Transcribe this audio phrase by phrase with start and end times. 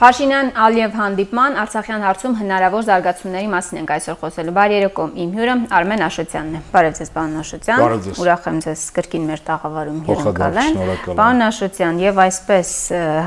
[0.00, 6.04] Փաշինյան-Ալիև հանդիպման Արցախյան հարցում հնարավոր զարգացումների մասին ենք այսօր խոսելու։ Բարի երեկո, իմ հյուրը Արմեն
[6.06, 7.84] Աշոտյանն է։ Բարև ձեզ, պարոն Աշոտյան։
[8.24, 10.80] Ուրախ եմ ձեզ կրկին մեր տաղավարում հյուրընկալել։
[11.20, 12.72] Պարոն Աշոտյան, եւ այսպես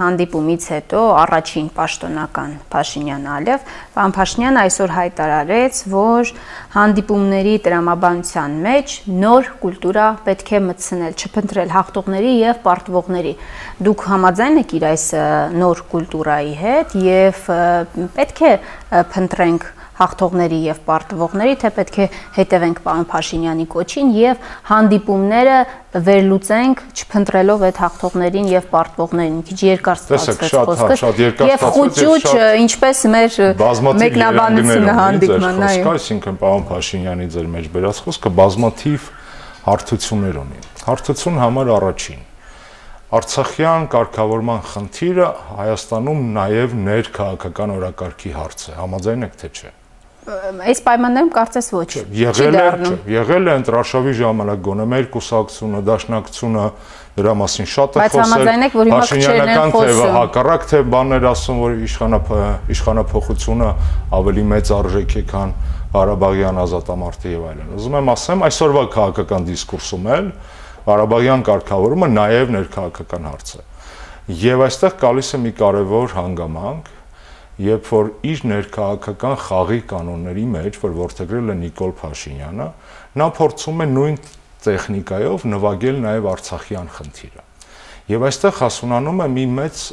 [0.01, 6.31] հանդիպումից հետո առաջին պաշտոնական Փաշինյան-Ալիև, պարոն Փաշինյանը այսօր հայտարարեց, որ
[6.73, 13.33] հանդիպումների տրամաբանության մեջ նոր կուլտուրա պետք է մտցնել, չփնտրել հաղթողների եւ պարտվողների։
[13.85, 15.05] Դուք համաձայն եք իր այս
[15.61, 17.45] նոր կուլտուրայի հետ եւ
[18.17, 18.53] պետք է
[19.13, 19.69] փնտրենք
[20.03, 22.07] հաղթողների եւ պարտվողների, թե պետք է
[22.37, 25.57] հետևենք պարոն Փաշինյանի կոչին եւ հանդիպումները
[25.93, 32.27] վերլուծենք, չփնտրելով այդ հաղթողներին եւ պարտվողներին։ Քիչ երկար ստացվեց խոսքը։ Շատ երկար Եվ խոճուճ,
[32.63, 33.37] ինչպես մեր
[34.03, 39.09] մեկնաբանությունը հանդիպման, այո։ Այսինքն պարոն Փաշինյանի ձեր մեջ բերած խոսքը բազմաթիվ
[39.63, 42.23] հարթություններ ունի։ Հարթություն համար առաջին.
[43.13, 45.27] Արցախյան կարգավորման խնդիրը
[45.59, 49.73] Հայաստանում նաև ներքաղաքական օրակարգի հարց է։ Համաձայն եք թե չէ։
[50.23, 56.67] Այս պայմաններում կարծես ոչ։ Եղել է, եղել է ընտրաշավի ժամանակ գոնե մեր կուսակցությունը, դաշնակցությունը
[57.17, 61.75] դրա մասին շատ է խոսել։ են խոսում։ Հակառակ թե բաներ ասում, որ
[62.73, 63.69] իշխանափոխությունը
[64.19, 65.53] ավելի մեծ արժեք է, քան
[65.93, 70.31] Ղարաբաղյան ազատամարտի եւ այլն։ Ուզում եմ ասեմ, այսօրվա քաղաքական դիսկուրսում էլ
[70.87, 73.61] Ղարաբաղյան կարգավորումը նաև ներքաղաքական հարց է։
[74.43, 76.92] Եվ այստեղ գալիս է մի կարևոր հանգամանք,
[77.61, 82.67] երբ որ իր ներքաղաքական խաղի կանոնների մեջ, որ ворթագրել է Նիկոլ Փաշինյանը,
[83.21, 84.17] նա փորձում է նույն
[84.63, 87.43] տեխնիկայով նվագել նաև Արցախյան խնդիրը։
[88.13, 89.83] Եվ այստեղ հասունանում է մի մեծ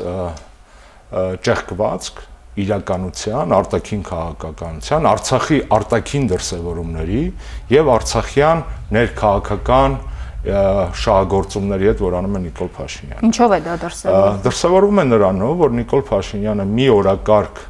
[1.47, 2.23] ճեղքվածք
[2.61, 7.23] իրականության, արտաքին քաղաքականության, Արցախի արտաքին դրսևորումների
[7.71, 8.63] եւ Արցախյան
[8.97, 9.97] ներքաղաքական
[10.41, 15.75] շահագործումների հետ, որ անում է Նիկոլ Փաշինյանը։ Ինչով է դա դրսևորվում։ Դրսևորվում է նրանով, որ
[15.77, 17.61] Նիկոլ Փաշինյանը մի օրակարգ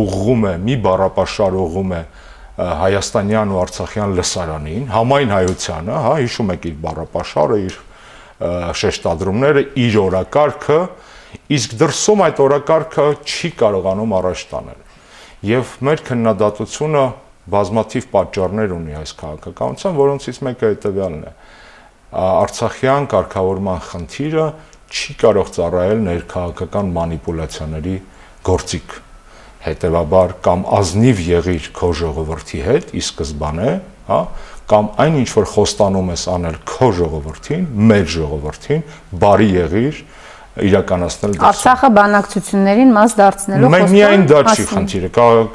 [0.00, 2.00] ուղղում է, մի բառապաշար ուղղում է
[2.60, 7.78] հայաստանյան ու արցախյան լսարանին, համայն հայությանը, հա, հիշում եք իր բառապաշարը, իր
[8.80, 10.80] շեշտադրումները, իր օրակարգը,
[11.56, 14.80] իսկ դրսում այդ օրակարգը չի կարողանում առաջ տանել։
[15.50, 17.04] Եվ մեր քննադատությունը
[17.50, 21.32] բազմաթիվ պատճառներ ունի այս քաղաքականության, որոնցից մեկը հետևյալն է
[22.10, 24.46] արցախյան կարգավորման խնդիրը
[24.90, 27.96] չի կարող ծառայել ներքաղաքական մանիպուլյացիաների
[28.50, 28.96] գործիք
[29.60, 33.72] հետևաբար կամ ազնիվ եղիր քո ժողովրդի հետ ի սկզբանե,
[34.08, 34.20] հա,
[34.70, 38.84] կամ այն ինչ որ խոստանում ես անել քո ժողովրդին, մեր ժողովրդին,
[39.22, 40.00] բարի եղիր
[40.68, 45.10] իրականացնել դա։ Արցախը բանակցություններին մաս դարձնելու խոսքը։ Մենք միայն դա չի խնդիրը,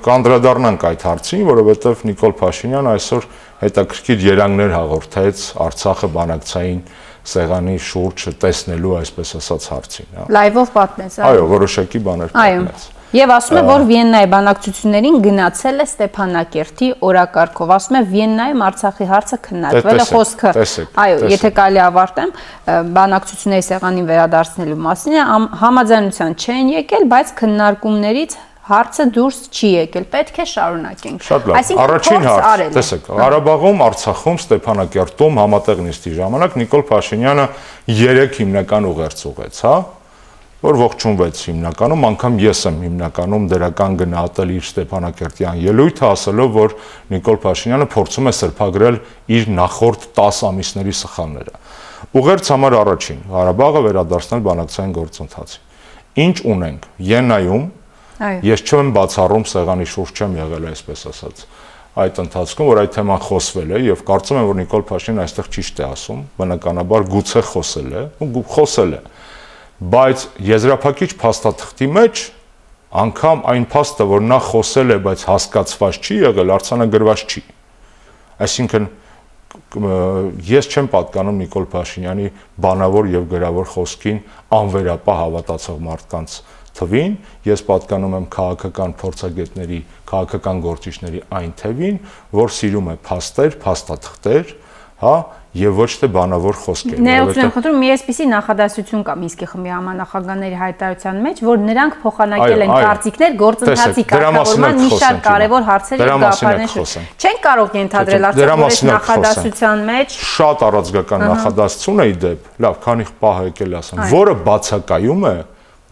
[0.06, 3.28] կանդրադառնանք այդ հարցին, որովհետև Նիկոլ Փաշինյանը այսօր
[3.66, 6.82] հետաքրքիր երանգներ հաղորդեց Արցախը բանակցային
[7.26, 12.86] սեղանի շուրջ տեսնելու այսպես ասած հարցին, հա։ Լայվով պատմեց, այո։ Այո, որոշակի բաներ պատմեց։
[13.16, 19.40] Եվ ասում է, որ Վիեննայի բանակցություններին գնացել է Ստեփանակերտի օրակարգով։ Ասում է Վիեննայում Արցախի հարցը
[19.46, 20.52] քննարկվել է խոսքը։
[21.06, 22.34] Այո, եթե կարելի ավարտեմ,
[22.98, 25.16] բանակցությունների սեղանին վերադարձնելու մասին
[25.64, 32.64] համաձայնության չեն եկել, բայց քննարկումներից հարցը դուրս չի եկել, պետք է շարունակենք։ Այսինքն առաջին հարց,
[32.74, 37.46] տեսեք, Ղարաբաղում, Արցախում, Ստեփանակերտում համատեղ նիստի ժամանակ Նիկոլ Փաշինյանը
[37.94, 39.76] 3 հիմնական ուղերձ ուղեց, հա,
[40.66, 46.76] որ ողջունվեց հիմնականում, անգամ ես եմ հիմնականում դրական գնահատել իր Ստեփանակերտյան ելույթը, ասելով, որ
[47.14, 49.00] Նիկոլ Փաշինյանը փորձում է սրբագրել
[49.36, 51.54] իր նախորդ 10 ամիսների սխալները։
[52.16, 55.64] Ուղերձ համար առաջին, Ղարաբաղը վերադարձնել բանակցային գործընթացին։
[56.26, 57.66] Ինչ ունենք։ Յենայում
[58.16, 61.42] Ես չեմ բացառում սեղանի շուրջ չեմ եղել այսպես ասած
[62.00, 65.78] այդ ընթացքում որ այդ թեման խոսվել է եւ կարծում եմ որ Նիկոլ Փաշինյանը այստեղ ճիշտ
[65.80, 69.02] է ասում բնականաբար գուցե խոսել է ու խոսել է
[69.80, 72.26] բայց եզրափակիչ փաստաթղթի մեջ
[73.06, 77.42] անգամ այն փաստը որ նա խոսել է բայց հասկացված չի եղել արցանագրված չի
[78.46, 78.88] այսինքն
[80.46, 82.28] ես չեմ պատկանում Նիկոլ Փաշինյանի
[82.64, 84.20] բանավոր եւ գրավոր խոսքին
[84.56, 86.36] անվերապահ հավատացող մարդկանց
[86.76, 87.16] թվին,
[87.48, 89.80] ես պատկանում եմ քաղաքական փորձագետների,
[90.12, 92.00] քաղաքական գործիչների այն թվին,
[92.36, 94.54] որ սիրում է փաստեր, փաստաթղթեր,
[95.02, 95.16] հա,
[95.56, 100.58] եւ ոչ թե բանավոր խոսքեր։ Ներողություն եմ խնդրում, մի էսպիսի նախադասություն կա Միսկի խմբի համանախագահների
[100.60, 106.78] հայտարարության մեջ, որ նրանք փոխանակել են կարծիքներ գործընթացի կարգավորման մի շարք կարևոր հարցեր եւ գաղափարներ։
[107.16, 113.78] Չեն կարող ենթադրել արդյոք նախադասության մեջ շատ առանցգական նախադասություն է իդեպ, լավ, քանի պահ եկել
[113.80, 115.36] ասեմ, որը բացակայում է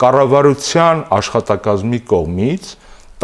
[0.04, 2.72] կառավարության աշխատակազմի կողմից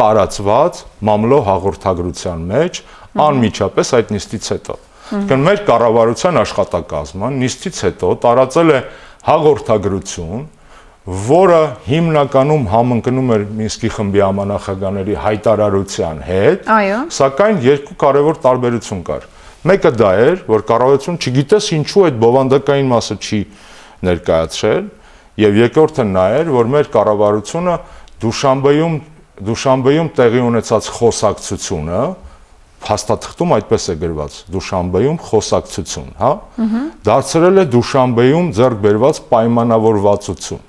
[0.00, 2.80] տարածված մամլո հաղորդագրության մեջ
[3.20, 4.76] անմիջապես այդ նիստից հետո։
[5.10, 8.80] Կան մեր կառավարության աշխատակազմը նիստից հետո տարածել է
[9.26, 10.44] հաղորդագրություն,
[11.30, 19.26] որը հիմնականում համընկնում էր Մինսկի խմբի ամանախագաների հայտարարության հետ, այո, սակայն երկու կարևոր տարբերություն կար։
[19.70, 23.40] Մեկը դա էր, որ կառավարություն չգիտես ինչու այդ բովանդակային մասը չի
[24.10, 24.84] ներկայացրել,
[25.40, 27.76] եւ երկրորդը նա էր, որ մեր կառավարությունը
[28.20, 28.96] Դուշանբեում
[29.40, 32.00] Դուշանբեում տեղի ունեցած խոսակցությունը
[32.80, 36.32] փաստաթղթում այդպես է գրված Դուշանբեում խոսակցություն, հա?
[37.10, 40.66] Դարձրել է Դուշանբեում ձեռք բերված պայմանավորվածություն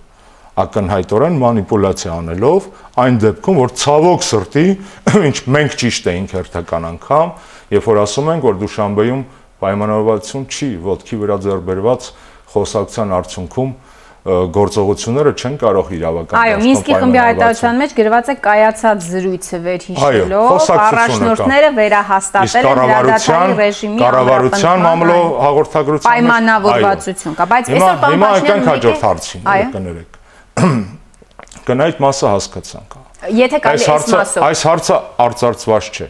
[0.62, 2.66] ակնհայտորեն մանիպուլյացիա անելով
[3.02, 4.66] այն դեպքում որ ցավոք սրտի
[5.30, 7.32] ինչ մենք ճիշտ էինք հերթական անգամ
[7.72, 9.24] երբ որ ասում ենք որ Դուշանբեում
[9.64, 12.10] պայմանավորվածություն չի ոդքի վրա ձեռք բերված
[12.52, 13.72] խոսակցության արդյունքում
[14.22, 21.72] գործողությունները չեն կարող իրավական Այո, Մինսկի խմբի հայտարարության մեջ գրված է կայացած զրույցը վերհիշելով, առաջնորդները
[21.80, 29.06] վերահաստատել են հրադադարի ռեժիմի կառավարության մամլո հաղորդագրության պայմանավորվածություն կա, բայց այսօր պարոն Հիմա այդքան հաջորդ
[29.10, 29.42] հարցին
[29.74, 30.20] կներեք։
[31.72, 32.96] Գնայդ մասը հասկացանք։
[33.42, 34.96] Եթե կարելի այս մասով։ Այս հարցը
[35.26, 36.08] արծարծված չէ։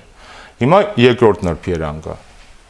[0.62, 2.16] Հիմա երկրորդ նրբերանգը։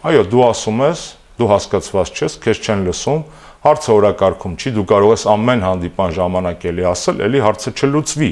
[0.01, 1.01] Այո, դու ասում ես,
[1.37, 3.21] դու հասկացված չես, քեզ չեն լսում,
[3.61, 8.31] հարցը օրակարգում չի, դու կարող ես ամեն հանդիպան ժամանակ էլի ասել, էլի հարցը չլուծվի։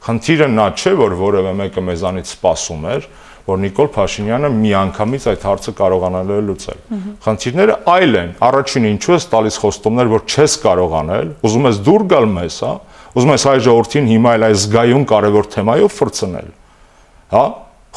[0.00, 3.08] Խնդիրը նա չէ, որ որևէ մեկը մեզանից սպասում էր,
[3.50, 6.80] որ Նիկոլ Փաշինյանը միանգամից այդ հարցը կարողանալու է լուծել։
[7.24, 12.28] Խնդիրները այլ են։ Առաջինը ինչու ես տալիս խոստումներ, որ չես կարողանել, ուզում ես դուր գալ
[12.30, 12.72] մեզ, հա?
[13.10, 16.50] Ուզում ես հայ ժողովրդին հիմա էլ այս զգայուն կարևոր թեմայով ֆրցնել։
[17.34, 17.44] Հա?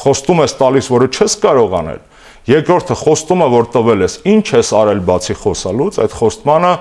[0.04, 2.00] Խոստում ես տալիս, որը չես կարողանել
[2.44, 6.72] Երկրորդը խոստումը, որ տվել ես, ինչ ես արել բացի խոսալուց, այդ խոստմանը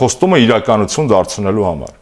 [0.00, 1.96] խոստումը իրականություն դարձնելու համար։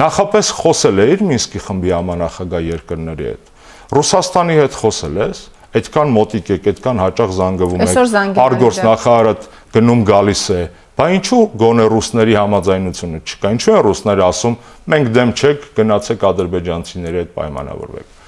[0.00, 3.54] Նախապես խոսել էիր Մինսկի խմբի ամանախագահ երկրների հետ։
[3.90, 5.40] Ռուսաստանի հետ խոսել ես,
[5.80, 9.34] այդքան մոտիկ եք, այդքան հաճախ զանգվում եք։ Արգորս նախարարը
[9.74, 10.62] գնում գալիս է,
[11.00, 14.56] Բա ինչու գոնե ռուսների համաձայնությունը չկա։ Ինչու են ռուսները ասում,
[14.92, 18.19] մենք դեմ չեք, գնացեք ադրբեջանցիների հետ պայմանավորվեք։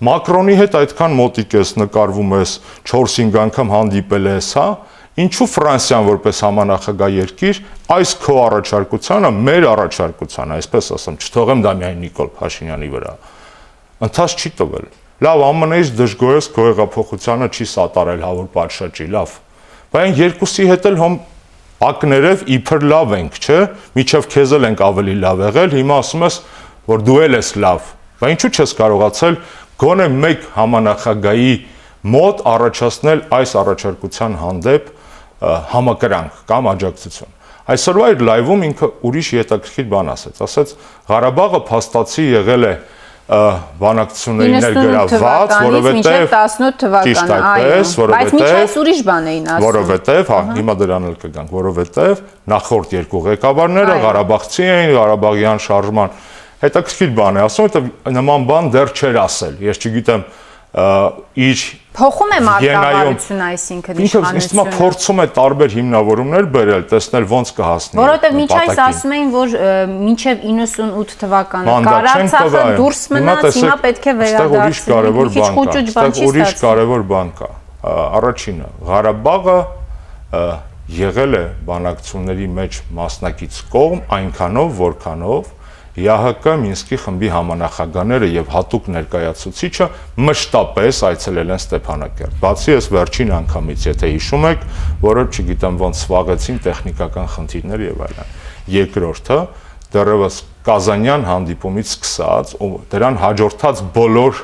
[0.00, 2.52] Մակրոնի հետ այդքան մոտիկ ես նկարվում ես
[2.88, 4.68] 4-5 անգամ հանդիպել ես, հա?
[5.20, 7.60] Ինչու Ֆրանսիան որպես համանախագահ երկիր
[7.96, 13.12] այս քո առաջարկությանը մեր առաջարկությանը, այսպես ասեմ, չթողեմ դա միայն Նիկոլ Փաշինյանի վրա։
[14.08, 14.88] Ընթաց չի տվել։
[15.20, 19.36] Լավ, ԱՄՆ-ից դժգոհես քո հեղափոխությանը չի սատարել հավուր պատշաճի, լավ։
[19.90, 21.20] Բայց երկուսի հետ էլ հոմ
[21.90, 23.60] ակներև իբր լավ ենք, չէ՞։
[24.00, 26.36] Միչև քեզ էլ ենք ավելի լավ եղել, հիմա ասում ես,
[26.88, 29.36] որ դու էլ ես լավ։ Բայց ինչու չես կարողացել
[29.80, 31.52] գոնե մեկ համանախագահի
[32.14, 34.88] մոտ առաջացնել այս առաջարկության հանդեպ
[35.74, 37.36] համակրանք կամ աջակցություն։
[37.70, 40.72] Այսօրվա այդ լայվում ինքը ուրիշ հետաքրքիր բան ասեց, ասեց
[41.10, 42.72] Ղարաբաղը փաստացի եղել է
[43.30, 50.40] բանակցությունների ներգրաված, որովհետև 18 թվականը, այո, բայց միջի այս ուրիշ բան էին ասում։ Որովհետև, հա,
[50.56, 56.18] հիմա դրան էլ կգանք, որովհետև նախորդ երկու ղեկավարները Ղարաբաղցի էին, Ղարաբաղյան շարժման
[56.60, 60.24] հետաքրքիր բան է ասում, որովհետև նման բան դեռ չէր ասել։ Ես չգիտեմ
[60.70, 61.62] իր
[61.98, 67.98] փոխում է մարտավարությունը, այսինքն իշխանությունը։ Ինքը ինձ փորձում է տարբեր հիմնավորումներ բերել, տեսնել ոնց կհասնի։
[68.00, 69.56] Որովհետև միջ այս ասում էին, որ
[69.90, 75.10] մինչև 98 թվականը Կարարցախը դուրս մնաց, հիմա պետք է վերադարձնել։
[75.90, 77.50] Այստեղ ուրիշ կարևոր բան կա։
[77.90, 79.58] Առաջինը, Ղարաբաղը
[80.90, 85.50] եղել է բանակցությունների մեջ մասնակից կողմ այնքանով, որքանով
[85.98, 89.88] ՀՀԿ Մինսկի խմբի համանախագահները եւ հատուկ ներկայացուցիչը
[90.22, 94.64] մշտապես այցելել են Ստեփանակերտ։ Բացի այս վերջին անգամից, եթե հիշում եք,
[95.02, 98.32] որը չգիտեմ ոնց սվաղեցին տեխնիկական խնդիրներ եւ այլն։
[98.70, 99.38] Երկրորդը
[99.90, 104.42] դեռևս Կազանյան հանդիպումից սկսած ու դրան հաջորդած բոլոր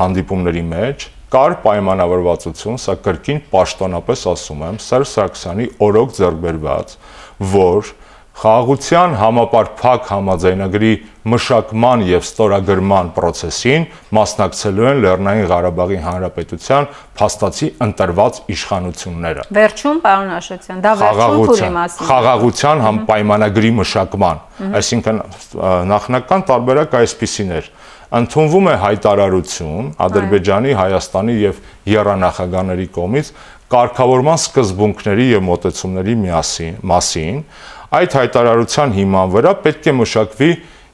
[0.00, 6.94] հանդիպումների մեջ կար պայմանավորվածություն, սա կրկին պաշտոնապես ասում եմ, Սերժ Սարգսյանի օրոք ձեռբերված,
[7.52, 7.92] որ
[8.40, 10.90] խաղաղության համապարփակ համաձայնագրի
[11.28, 13.84] մշակման եւ ստորագրման process-ին
[14.16, 16.88] մասնակցելու են Լեռնային Ղարաբաղի Հանրապետության
[17.20, 24.42] փաստացի ընտրված իշխանությունները։ Վերջում, պարոն Աշոտյան, դա վերջում փուլի մասին։ Խաղաղության համ պայմանագրի մշակման,
[24.80, 25.22] այսինքն
[25.92, 27.72] նախնական տարբերակ այսպեսին էր
[28.10, 31.58] ընդունվում է հայտարարություն Ադրբեջանի, Հայաստանի եւ
[31.90, 33.28] Երանախագահների կողմից
[33.70, 37.36] կարգավորման սկզբունքների եւ մոտեցումների միասին մասին
[37.90, 40.50] Այդ հայտարարության հիման վրա պետք է մշակվի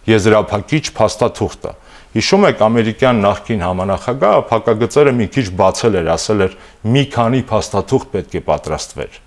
[0.08, 1.72] եզրափակիչ փաստաթուղթը։
[2.16, 6.54] Հիշում եք ամերիկյան նախկին համանախագահը փակագծերը մի քիչ բացել էր, ասել էր
[6.96, 9.18] մի քանի փաստաթուղթ պետք է պատրաստվեր։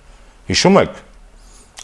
[0.49, 1.03] Հիշում եք։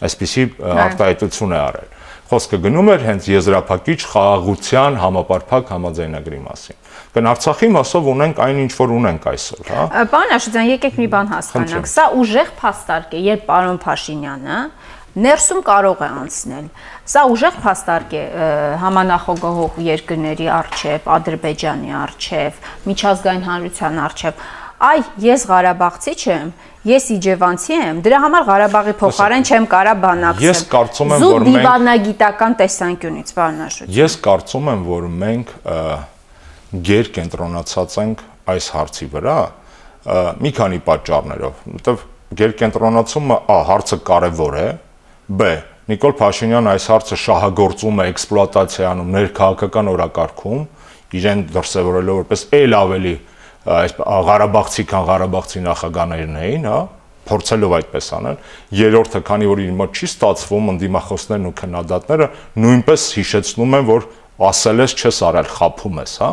[0.06, 0.48] Այսպիսի
[0.86, 1.94] արտահայտություն է արել։
[2.26, 6.80] Խոսքը գնում էր հենց եզրափակիչ խաղաղության համապարփակ համաձայնագրի մասին
[7.16, 11.30] կն Արցախի մասով ունենք այն ինչ որ ունենք այսօր, հա։ Պարոն Աշոտյան, եկեք մի բան
[11.32, 14.58] հասկանանք։ Սա ուժեղ փաստարկ է, երբ պարոն Փաշինյանը
[15.16, 16.68] ներսում կարող է անցնել։
[17.08, 18.24] Սա ուժեղ փաստարկ է
[18.82, 24.46] համանախագահող երկրների արչև, Ադրբեջանի արչև, միջազգային հանրության արչև։
[24.86, 26.50] Այ ես Ղարաբաղցի չեմ,
[26.86, 31.56] ես իջևանցի եմ, դրա համար Ղարաբաղի փոխարեն չեմ կարա բանակցել։ Ես կարծում եմ, որ մենք
[31.56, 35.54] դիվանագիտական տեսանկյունից բանաշուտ։ Ես կարծում եմ, որ մենք
[36.86, 39.38] գեր կենտրոնացած ենք այս հարցի վրա
[40.44, 42.04] մի քանի պատճառներով, որովհետև
[42.36, 44.68] գերկենտրոնացումը ա հարցը կարևոր է,
[45.30, 45.50] բ.
[45.86, 50.62] Նիկոլ Փաշինյանը այս հարցը շահագործում է էքսպլուատացիանում ներքաղաքական օրակարգում,
[51.16, 53.14] իրեն դրսևորելով որպես ել ավելի
[53.76, 53.96] այս
[54.30, 56.80] Ղարաբաղցի քան Ղարաբաղցի նախագաներն էին, հա,
[57.26, 58.40] փորձելով այդպես անել։
[58.82, 62.28] Երրորդը, քանի որ իր մոտ չի ստացվում ընդդիմախոսներն ու քննադատները
[62.66, 64.08] նույնպես հիշեցնում են, որ
[64.46, 66.32] ասել ես չես արել, խափում ես, հա։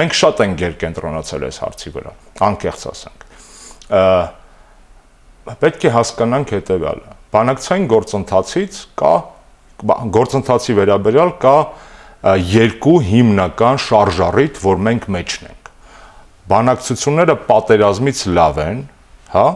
[0.00, 2.12] Մենք շատ ենք գերկենտրոնացել այս հարցի վրա,
[2.50, 3.24] անկեղծ ասենք
[5.60, 9.14] պետք է հասկանանք հետեւյալը բանակցային գործընթացից կա
[10.16, 11.56] գործընթացի վերաբերյալ կա
[12.50, 15.70] երկու հիմնական շարժառիթ, որ մենք մեջն ենք։
[16.50, 18.82] Բանակցությունները պատերազմից լավ են,
[19.32, 19.46] հա,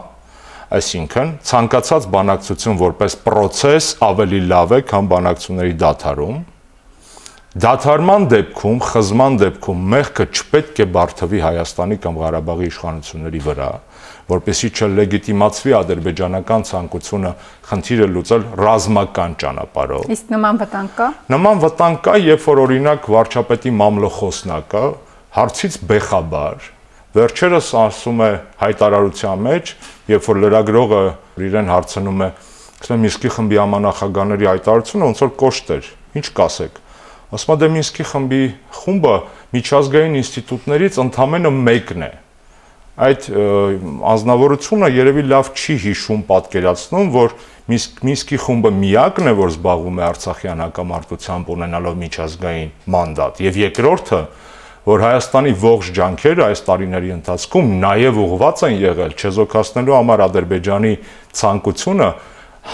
[0.79, 6.39] այսինքն ցանկացած բանակցություն որպես process ավելի լավ է, քան բանակցությունների դադարում։
[7.55, 13.67] Դադարման դեպքում, խզման դեպքում մեղքը չպետք է բարթվի Հայաստանի կամ Ղարաբաղի իշխանությունների վրա,
[14.31, 17.31] որպեսի չլեգիտիմացվի ադրբեջանական ցանկությունը
[17.69, 23.75] խնդիրը լուծել ռազմական ճանապարհով։ Իսկ նման վտանգ կա։ Նման վտանգ կա, երբ որ օրինակ վարչապետի
[23.79, 24.85] մամլոխոսնակը
[25.39, 26.71] հարցից բեխաբար
[27.15, 28.31] վերջերս ասում է
[28.67, 29.75] հայտարարության մեջ,
[30.11, 31.03] երբ որ լրագրողը
[31.47, 32.33] իրեն հարցնում է,
[32.83, 36.83] ասում է Միսկի խմբի ամանախագաների հայտարարությունը ոնց որ կոշտ էր։ Ինչ կասեք։
[37.35, 38.43] Դե Միսկի խմբի
[38.79, 39.15] խումբը
[39.55, 42.11] միջազգային ինստիտուտներից ընդամենը մեկն է
[42.95, 43.25] այդ
[44.07, 47.33] անznավորությունը երևի լավ չի հիշում պատկերացնում, որ
[47.65, 54.19] Միսկի խումբը միակն է, որ զբաղվում է Արցախյան հակամարտությամբ ունենալով միջազգային մանդատ, եւ երկրորդը,
[54.85, 60.93] որ Հայաստանի ողջ ջանքերը այս տարիների ընթացքում նաև ուղղված են եղել չեզոքացնելու համար Ադրբեջանի
[61.41, 62.09] ցանկությունը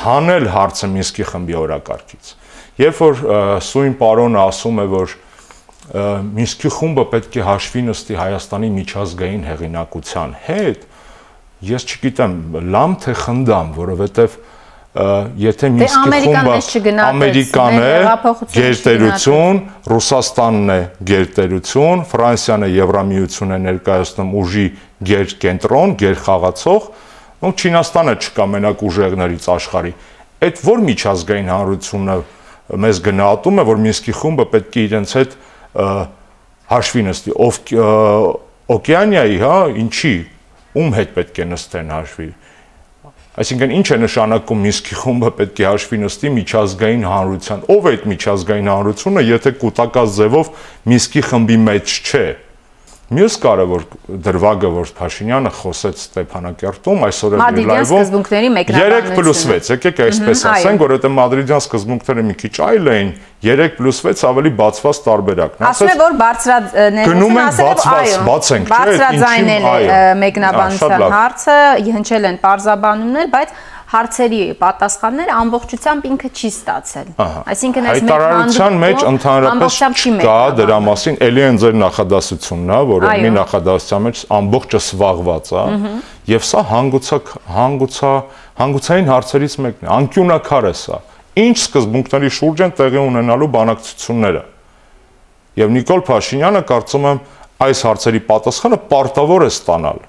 [0.02, 2.36] հանել հարցը Միսկի խմբի օրակարգից։
[2.80, 3.26] Երբ որ
[3.68, 5.18] սույն պարոնը ասում է, որ
[5.92, 10.86] Մինսկի խումբը պետք է հաշվի նստի Հայաստանի միջազգային հեղինակության հետ։
[11.68, 12.36] Ես չգիտեմ,
[12.72, 14.38] լամ թե խնդամ, որովհետև
[15.42, 17.92] եթե դե Մինսկի խումբը Ամերիկան է,
[18.56, 19.62] գերտերություն,
[19.92, 20.80] Ռուսաստանն է
[21.12, 24.66] գերտերություն, Ֆրանսիան է Եվրամիություն է ներկայացնում ուժի
[25.12, 26.92] գերկենտրոն, գերխաղացող,
[27.42, 29.94] ու Չինաստանը չկա մենակ ուժեղներից աշխարհի։
[30.42, 32.16] Այդ որ միջազգային հանրությունը
[32.72, 35.36] մեզ գնահատում է, որ Մինսկի խումբը պետք է իրենց հետ
[36.72, 37.58] հաշվի նստի, ով
[38.72, 40.14] օկեանիայի, հա, ինչի,
[40.80, 42.30] ում հետ պետք է նստեն հաշվի։
[43.42, 48.08] Այսինքն ինչ է նշանակում Մինսկի խումբը պետք է հաշվի նստի միջազգային հանրության։ Ով է այդ
[48.12, 50.50] միջազգային հանրությունը, եթե կൂട്ടակած ձևով
[50.92, 52.26] Մինսկի խմբի մեջ չէ։
[53.12, 53.82] Մյուս կարևոր
[54.24, 62.24] դրվագը, որ Փաշինյանը խոսեց Ստեփանակերտում այսօր էլ լայվում 3+6, եկեք այսպես ասենք, որովհետեւ մադրիդյան սկզբունքները
[62.30, 63.12] մի քիչ այլ էին,
[63.44, 69.12] 3+6 ավելի բացված տարբերակն Ասում է, որ բարձրաներությունը ասել է, այո, բաց ենք, չէ՞,
[69.52, 71.60] է մեկնաբանության հարցը,
[71.98, 73.56] հնչել են parzabanumներ, բայց
[73.92, 77.08] հարցերի պատասխանները ամբողջությամբ ինքը չի ստացել։
[77.52, 79.80] Այսինքն այս հայտարարության մեջ ընդհանրապես
[80.22, 85.66] կա դրա մասին, ելի են ձեր նախադասությունն, հա, որը մի նախադասության մեջ ամբողջը սվաղված է,
[86.32, 87.20] եւ սա հանգուցա
[87.58, 88.14] հանգուցա
[88.62, 91.02] հանգուցային հարցերից մեկն է, անկյունակար է սա։
[91.42, 94.44] Ինչ սկզբունքների շուրջ են տեղի ունենալու բանակցությունները։
[95.62, 97.22] Եվ Նիկոլ Փաշինյանը կարծում եմ
[97.62, 100.00] այս հարցերի պատասխանը պարտավոր է ստանալ։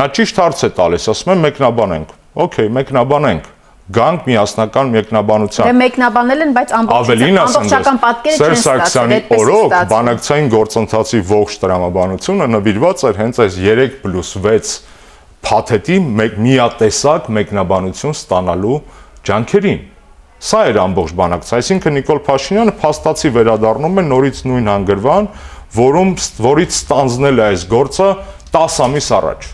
[0.00, 3.48] Նա ճիշտ հարց է տալիս, ասում եմ մեկնաբանենք Okay, մեկնաբանենք
[3.90, 11.56] գանք միասնական մեկնաբանության։ Դե մեկնաբանել են, բայց ամբողջական պատկերը չեն ստացել։ օրոք բանակցային գործընթացի ողջ
[11.64, 14.74] տրամաբանությունը նվիրված էր հենց այս 3+6
[15.50, 18.78] փաթեթի մեկ միատեսակ մեկնաբանություն ստանալու
[19.26, 19.80] ջանքերին։
[20.40, 25.30] Սա էր ամբողջ բանակցը, այսինքն Նիկոլ Փաշինյանը փաստացի վերադառնում է նորից նույն հանգրվան,
[25.80, 26.12] որում
[26.46, 28.08] որից ստանձնել է այս գործը
[28.54, 29.50] 10 ամիս առաջ։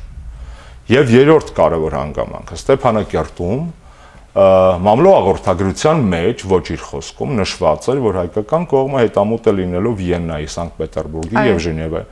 [0.86, 2.56] Եվ երրորդ կարևոր հանգամանքը.
[2.60, 3.62] Ստեփանակերտում
[4.36, 10.48] մամլո աղորդագրության մեջ ոչ իր խոսքում նշված էր, որ հայկական կողմը հետամուտ է լինելու Վիեննայի,
[10.52, 12.06] Սանկտ Պետերբուրգի եւ Ժնևայի։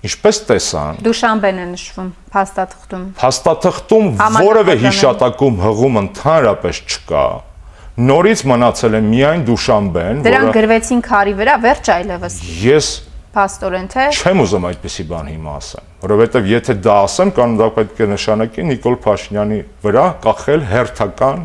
[0.00, 4.06] Ինչպես տեսան։ Դուշանբեն է նշվում փաստաթղթում։ Փաստաթղթում
[4.40, 7.24] որևէ հիշատակում հղում ընդհանրապես չկա։
[8.00, 12.88] Նորից մնացել է միայն Դուշանբեն, որը Դրանք գրվեցին քարի վրա, վերջ այլևս։ Ես
[13.30, 18.00] Պաստորեն թե Չեմ ուզում այդպեսի բան հիմա ասեմ, որովհետև եթե դա ասեմ, կան դա պետք
[18.00, 21.44] է նշանակի Նիկոլ Փաշինյանի վրա կախել հերթական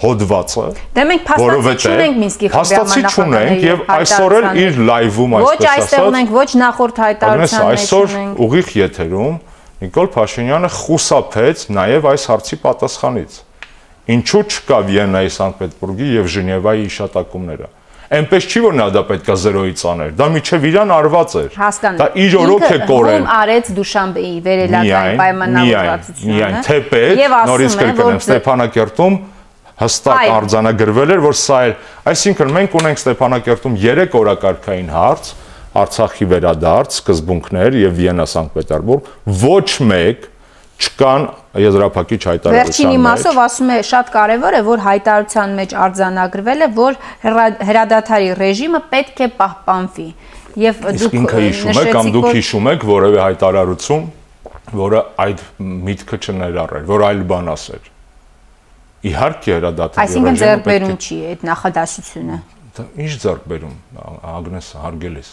[0.00, 0.64] հոդվածը
[0.96, 5.72] դե մենք փաստացի չունենք Մինսկի խմբի չունենք եւ այսօր էլ իր լայվում այսպես ասած ոչ
[5.74, 8.14] այստեղ ունենք ոչ նախորդ հայտարարության մեջ այսօր
[8.46, 9.36] ուղիղ եթերում
[9.80, 13.36] Նիկոլ Փաշինյանը խուսափեց նաեւ այս հարցի պատասխանից
[14.16, 17.68] ինչու չկա Վիեննայի Սանկտ-Պետերբուրգի եւ Ժնևայի հիշատակումները
[18.10, 21.58] այնպես չի որ նա դա պետքա 0-ից աներ դա միջև իրան արված էր
[22.00, 29.20] դա իր օրոք է կորել ում արեց Դուշանբեի վերելական պայմանավորվածությունը միայն թեպետ նորից կրկնեմ Ստեփանակերտում
[29.80, 31.70] հստակ արձանագրվել էր, որ սա է,
[32.10, 35.30] այսինքն մենք ունենք Ստեփանակերտում 3 օրակարգային հարց,
[35.80, 40.26] Արցախի վերադարձ, սկզբունքներ եւ Վիեննա Սանկտ-Պետերբուրգ, ոչ մեկ
[40.80, 41.24] չկան
[41.60, 46.68] եզրափակիչ հայտարարության մեջ։ Վերջին իմաստով ասում է շատ կարևոր է, որ հայտարարության մեջ արձանագրվել է,
[46.78, 46.98] որ
[47.68, 50.08] հրադադարի ռեժիմը պետք է պահպանվի։
[50.60, 54.08] Եվ դուք ինքը հիշում եք կամ դուք հիշում եք որևէ հայտարարություն,
[54.80, 55.44] որը այդ
[55.90, 57.90] միտքը չներառեր, որ այլ բան ասեր։
[59.10, 62.40] Իհարկե հրադադարի Այսինքն ձեռբերում չի այդ նախադասությունը։
[62.76, 63.76] Դա ինչ ձեռբերում,
[64.30, 65.30] Ագնես հարգելիս։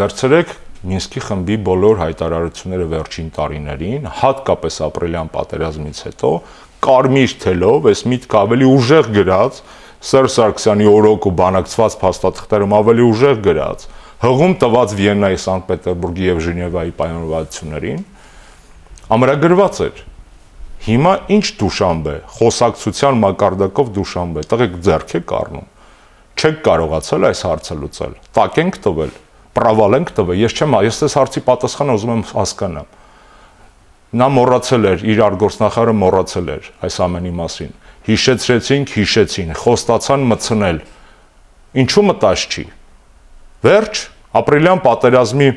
[0.00, 6.30] Վերցրեք Մինսկի խմբի բոլոր հայտարարությունները վերջին տարիներին, հատկապես ապրիլյան պատերազմից հետո,
[6.86, 9.60] կարմիր թելով, այս միտքը ավելի ուժեղ գրած,
[10.00, 13.84] Սերժ Սարգսյանի օրոք ու բանակցված փաստաթղթերում ավելի ուժեղ գրած,
[14.24, 18.00] հղում տված Վիեննայի, Սանկտ Պետերբուրգի եւ Ժնևայի պայմանավորվածություններին,
[19.20, 20.04] ամրագրված էր.
[20.80, 25.66] Հիմա ինչ դուշամբե, խոսակցության մակարդակով դուշամբե, տղեկ ձեռք եք առնում։
[26.40, 29.12] Չեք կարողացել այս հարցը լուծել։ Տակ ենք տվել,
[29.56, 32.90] պրավալ ենք տվել։ Ես չեմ, ես այս հարցի պատասխանը ուզում եմ հասկանամ։
[34.20, 37.74] Նա մոռացել էր, իր արգորսնախարը մոռացել էր այս ամենի մասին։
[38.10, 40.80] Հիշեցրեցինք, հիշեցին, խոստացան մցնել։
[41.80, 42.64] Ինչու մտած չի։
[43.70, 44.00] Վերջ,
[44.40, 45.50] ապրիլյան պատերազմի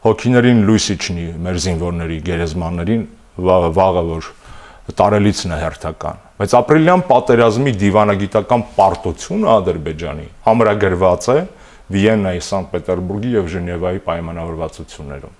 [0.00, 3.06] հոգիներին լույսի չնի մեր զինվորների, գերեզմաններին
[3.40, 4.28] վաղը որ
[4.96, 11.34] տարելիցն է հերթական բայց ապրիլյան պատերազմի դիվանագիտական պարտությունը Ադրբեջանի համրագրված է
[11.90, 15.38] Վիեննայի, Սանկտ Պետերբուրգի եւ Ժնևայի պայմանավորվածություններում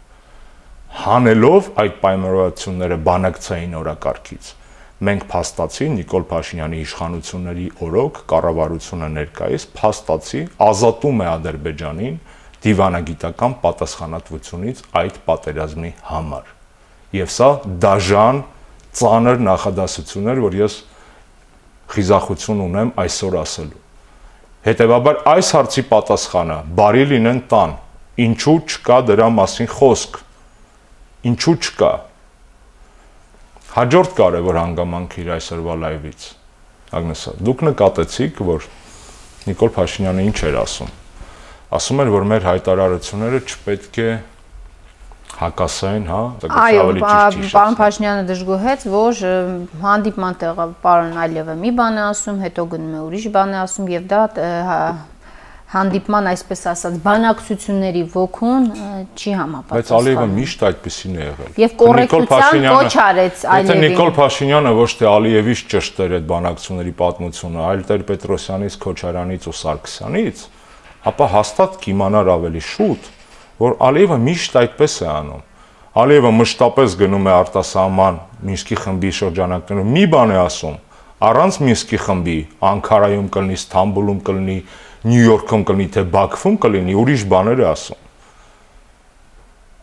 [1.00, 4.48] հանելով այդ պայմանավորվածությունները բանակցային օրակարգից
[5.08, 12.18] մենք փաստացի Նիկոլ Փաշինյանի իշխանությունների օրոք կառավարությունը ներկայիս փաստացի ազատում է Ադրբեջանին
[12.66, 16.50] դիվանագիտական պատասխանատվությունից այդ պատերազմի համար
[17.16, 17.50] եւ սա
[17.86, 18.42] դաժան
[19.00, 20.76] ծանր նախադասություններ, որ ես
[21.94, 23.79] խիզախություն ունեմ այսօր ասելու։
[24.60, 27.70] Հետևաբար այս հարցի պատասխանը բարի լինեն տան։
[28.20, 30.18] Ինչու չկա դրա մասին խոսք։
[31.30, 31.92] Ինչու չկա։
[33.70, 36.26] Հաջորդ կարևոր հանգամանքը իր այսօրվա լայվից։
[37.00, 38.68] Ագնեսա, դուք նկատեցիք, որ
[39.46, 40.90] Նիկոլ Փաշինյանը ինչ էր ասում։
[41.80, 44.10] Ասում էր, որ մեր հայտարարությունները չպետք է
[45.40, 49.22] հակասային, հա, չի։ Պարոն Փաշինյանը դժգոհեց, որ
[49.84, 53.88] հանդիպման տեղը պարոն Ալիևը մի բան է ասում, հետո գնում է ուրիշ բան է ասում
[53.94, 54.20] եւ դա
[54.68, 54.82] հա,
[55.70, 58.64] հանդիպման այսպես ասած բանակցությունների ոգուն
[59.14, 64.10] չի համապատասխանում։ Բայց Ալիևը միշտ այդպեսին է եղել։ Եվ կոռեկտության կոչ արեց Ալիևին։ Եթե Նիկոլ
[64.16, 70.44] Փաշինյանը ոչ թե Ալիևից ճշտ էր այդ բանակցությունների պատմությունը, այլ Տեր Պետրոսյանից, Քոչարյանից ու Սարգսյանից,
[71.10, 73.10] ապա հաստատ կիմանար ավելի շուտ,
[73.60, 75.46] որ Ալիևը միշտ այդպես է անում։
[76.00, 80.76] Ալիևը մշտապես գնում է արտասահման Մինսկի խմբի շրջանակներում, մի բան է ասում,
[81.28, 82.36] առանց Մինսկի խմբի
[82.70, 84.56] Անկարայում կլինի, Ստամբուլում կլինի,
[85.10, 88.06] Նյու Յորքում կլինի, թե Բաքվում կլինի, ուրիշ բաներ է ասում։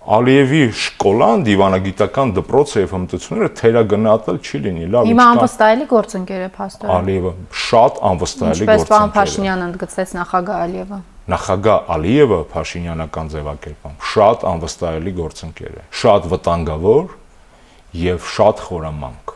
[0.07, 6.95] Ալիևի շկոլան, դիվանագիտական դպրոցը եւ հմտությունները թերագնահատել չի լինի, լավ։ Հիմա անվստահելի գործընկեր է փաստորեն։
[6.95, 7.33] Ալիևը
[7.67, 14.43] շատ անվստահելի գործընկեր է։ Ինչպես պարոն Փաշինյանը ընդգծեց նախագահ Ալիևը նախագահ Ալիևը Փաշինյանական ձևակերպում շատ
[14.51, 17.09] անվստահելի գործընկեր է, շատ վտանգավոր
[18.07, 19.33] եւ շատ խորամանկ։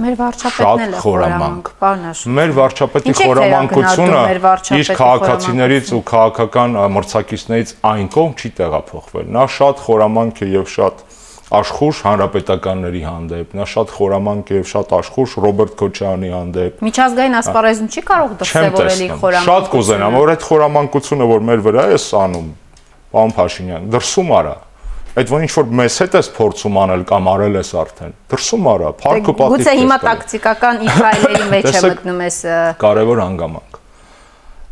[0.00, 4.20] Մեր վարչապետն էլ է խորամանկ, պարոն Աշոտ։ Մեր վարչապետի խորամանկությունը
[4.80, 11.04] իր քաղաքացիներից ու քաղաքական մրցակիցներից այն կողմ չի տեղափոխվել։ Նա շատ խորամանկ է եւ շատ
[11.50, 18.02] աշխուժ հանրապետականների հանդեպ, նա շատ խորամանկ եւ շատ աշխուժ Ռոբերտ Քոչարյանի հանդեպ։ Միջազգային ասպարեզում չի
[18.10, 22.50] կարող դրսևորել իր խորամանկությունը։ Շատ կուզենամ, որ այդ խորամանկությունը, որ մեր վրա է անում,
[23.10, 24.56] պարոն Փաշինյան, դրսում արա։
[25.10, 29.30] Այդ ինչ որ մեզ հետ էս փորձում անել կամ արել ես արդեն։ Դրսում արա, փառք
[29.32, 32.38] ու պատիվ։ Գուցե հիմա տակտիկական իշխայլերի մեջ է մտնում ես։
[32.84, 33.69] Կարևոր հանգամանք։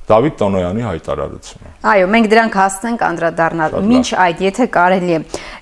[0.09, 5.19] Դավիթ Տոնոյանի հայտարարությունը։ Այո, մենք դրանք հասցնենք անդրադառնալ։ Մինչ այդ, եթե կարելի է։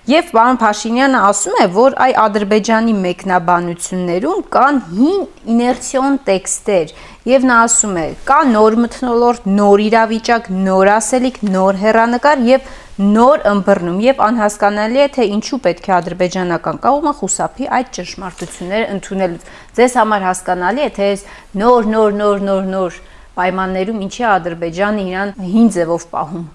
[0.06, 5.24] Եվ պարոն Փաշինյանը ասում է, որ այ Ադրբեջանի մեկնաբանություններում կան հին
[5.56, 6.94] իներցիոն տեքստեր,
[7.26, 13.42] եւ նա ասում է, կա նոր մթնոլորտ, նոր իրավիճակ, նոր ասելիք, նոր հերանեկար եւ նոր
[13.50, 19.98] ըմբռնում եւ անհասկանալի է թե ինչու պետք է ադրբեջանական կողմը խուսափի այդ ճշմարտությունները ընդունելուց։ Ձեզ
[20.00, 21.26] համար հասկանալի է թե այս
[21.60, 22.96] նոր նոր նոր նոր նոր
[23.36, 26.46] պայմաններում ինչի Ադրբեջանը իրան հին ձևով պահում։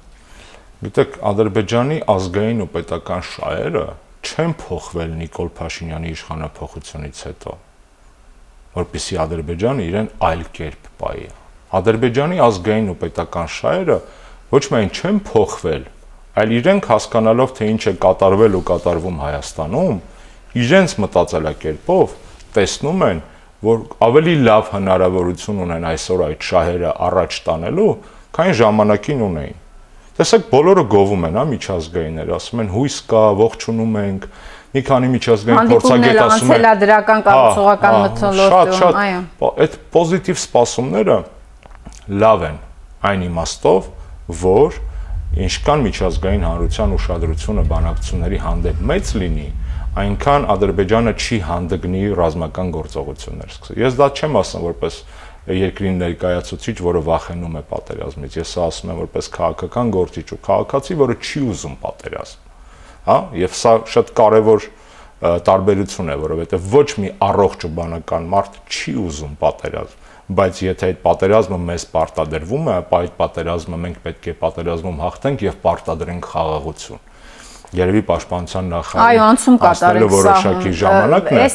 [0.81, 3.85] Գիտեք, Ադրբեջանի ազգային ու պետական շահերը
[4.21, 7.53] չեն փոխվել Նիկոլ Փաշինյանի իշխանապահությունից հետո,
[8.81, 11.27] որpիսի Ադրբեջանը իրեն այլ կերպ պահի։
[11.81, 13.97] Ադրբեջանի ազգային ու պետական շահերը
[14.51, 15.83] ոչ միայն չեն փոխվել,
[16.41, 20.01] այլ իրենք հասկանալով թե ինչ է կատարվել ու կատարվում Հայաստանում,
[20.61, 22.15] իրենց մտածելակերպով
[22.57, 23.21] տեսնում են,
[23.61, 27.91] որ ավելի լավ հնարավորություն ունեն այսօր այդ շահերը առաջ տանելու,
[28.37, 29.59] քան ժամանակին ունեին։
[30.21, 34.25] Տեսեք, բոլորը գովում են, հա, միջազգայինները, ասում են հույս կա, ողջունում ենք,
[34.71, 41.17] մի քանի միջազգային փորձագետ ասում են դրական կառուցողական մթնոլորտում, այո։ Այդ պոզիտիվ սպասումները
[42.21, 42.59] լավ են
[43.11, 43.89] այն իմաստով,
[44.41, 44.79] որ
[45.41, 49.49] ինչքան միջազգային հանրության ուշադրությունը բանակցությունների հանդեպ մեծ լինի,
[49.91, 54.99] այնքան Ադրբեջանը չի հանդգնի ռազմական գործողություններ սկսել։ Ես դա չեմ ասում որպես
[55.51, 61.17] երկրի ներկայացուցիչ, որը վախենում է պատերազմից։ Ես ասում եմ որպես քաղաքական գործիչ ու քաղաքացի, որը
[61.19, 62.47] չի ուզում պատերազմ։
[63.11, 64.69] Հա, եւ սա շատ կարեւոր
[65.51, 69.99] տարբերություն է, որովհետեւ ոչ մի առողջ ու բանական մարդ չի ուզում պատերազմ
[70.31, 75.43] բայց եթե այդ պատերազմը մեզ պարտադրվում է, ապա այդ պատերազմը մենք պետք է պատերազմում հաղթենք
[75.43, 77.01] եւ պարտադրենք խաղաղություն
[77.71, 81.45] երևի պաշտպանության նախարարի այո անցում կատարել որոշակի ժամանակն է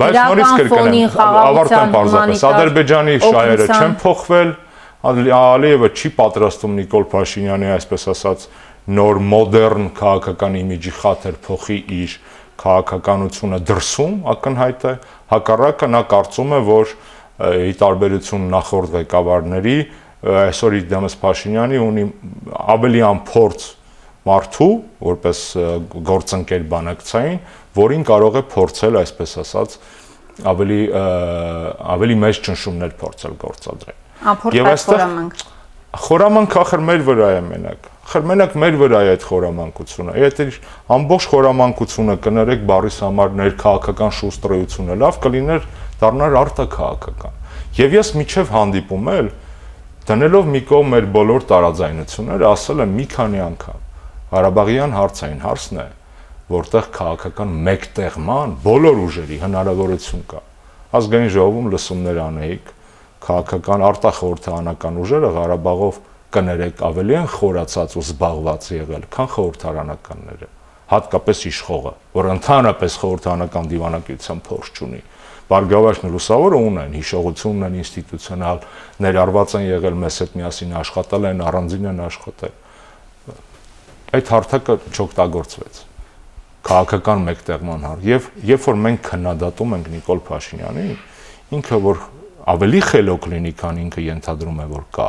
[0.00, 4.52] բայց նորից կրկնեմ ավարտեմ պարզապես ադրբեջանի շահերը չեն փոխվել
[5.00, 8.42] Ալիևը չի պատրաստում Նիկոլ Փաշինյանի այսպես ասած
[9.00, 12.16] նոր մոդեռն քաղաքական իմիջի խաթր փոխի իր
[12.60, 14.94] քաղաքականությունը դրսում ակնհայտ է
[15.32, 16.94] հակառակը նա կարծում է որ
[17.70, 19.76] ի տարբերություն նախորդ ղեկավարների
[20.44, 22.04] այսօր Իդամես Փաշինյանի ունի
[22.76, 23.68] ավելի ամփորձ
[24.26, 25.38] մարդու, որպես
[26.10, 27.38] գործընկեր բանակցային,
[27.76, 29.76] որին կարող է փորձել, այսպես ասած,
[30.50, 30.80] ավելի
[31.94, 33.96] ավելի մեծ ճնշումներ փորձել գործադրել։
[34.56, 35.04] Եւ այստեղ
[35.90, 40.46] խորամանկ ախր մեր վրա է մենակ։ Ախր մենակ մեր վրա է այդ խորամանկությունը։ Եթե
[40.96, 45.68] ամբողջ խորամանկությունը կներեք բարիս համար ներքաղաքական շուստրեությունը, լավ կլիներ
[46.00, 47.38] դառնար արտաքաղաքական։
[47.80, 49.30] Եվ ես միջև հանդիպում եմ
[50.10, 53.86] դնելով մի կողմ մեր բոլոր տարաձայնությունները, ասել եմ մի քանի անգամ
[54.30, 55.84] Ղարաբաղյան հարցային հարցն է,
[56.54, 60.42] որտեղ քաղաքական մեկտեղման բոլոր ուժերի հնարավորություն կա։
[61.00, 62.70] Ազգային ժողովում լսումներ անեիք,
[63.26, 65.98] քաղաքական արտախորհրդարանական ուժերը Ղարաբաղով
[66.36, 70.50] կներեք ավելի են խորացած ու զբաղված եղել, քան խորհրդարանականները
[70.90, 75.04] հատկապես իշխողը, որ ընդհանրապես խորհրդանական դիվանագիտության փորձ ունի։
[75.50, 78.64] Բարգավաճն ու լուսավորը ունեն հիշողություն ունեն ինստիտուցիոնալ,
[79.06, 82.58] ներառված են եղել մեզ հետ միասին աշխատել են, առանձին են աշխատել
[84.10, 85.80] այդ հարթակը չօգտագործվեց
[86.66, 90.90] քաղաքական մեկտեղման հար եւ երբ որ մենք քննադատում ենք Նիկոլ Փաշինյանին
[91.56, 92.02] ինքը որ
[92.50, 95.08] ավելի խելոք լինի քան ինքը ենթադրում է որ կա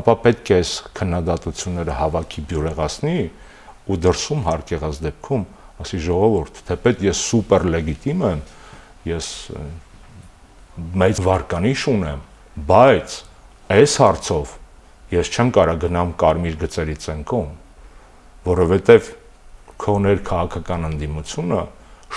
[0.00, 3.14] ապա պետք է այս քննադատությունները հավաքի բյուրեղացնի
[3.90, 5.46] ու դրսում հարկեղած դեպքում
[5.84, 8.42] ասի ժողովուրդ թեպետ ես սուպեր լեգիտիմ եմ
[9.10, 9.30] ես
[11.00, 12.22] մեծ վարկանիշ ունեմ
[12.70, 13.16] բայց
[13.76, 14.54] այս հարցով
[15.14, 17.50] ես չեմ կարող գնամ կարմիր գծերի ցենկում
[18.46, 19.10] որովհետև
[19.80, 21.60] քո ներքաղաքական ընդդիմությունը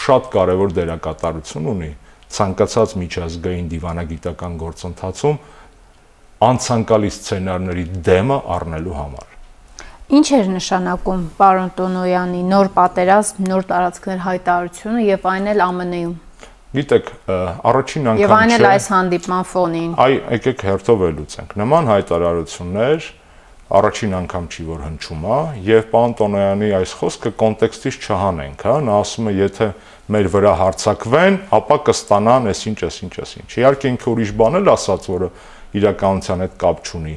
[0.03, 1.91] շատ կարևոր դերակատարություն ունի
[2.33, 5.38] ցանկացած միջազգային դիվանագիտական գործընթացում
[6.47, 9.29] անցանկալի սցենարների դեմը առնելու համար։
[10.13, 16.15] Ինչ էր նշանակում պարոն Տոնոյանի նոր պատերազմ, նոր տարածքներ հայտարարությունը եւ այն էլ ԱՄՆ-ում։
[16.73, 17.09] Գիտեք,
[17.69, 23.09] առաջին անգամ չէ։ Եվ այն էլ այս հանդիպման ֆոնին։ Այ եկեք հերթով ելուցենք։ Նման հայտարարություններ
[23.73, 28.97] առաջին անգամ չի որ հնչում է եւ պարոն Տոնոյանի այս խոսքը կոնտեքստից չհանենք, հա, նա
[29.01, 29.67] ասում է եթե
[30.13, 35.29] մեր վրա հարցակվեն, ապա կստանան այսինչ, այսինչ, այսինչ։ Իհարկե ինքը ուրիշ բան էլ ասաց, որը
[35.79, 37.15] իրականության հետ կապ չունի։